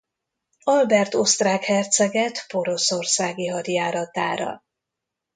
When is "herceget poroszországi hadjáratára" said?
1.63-4.63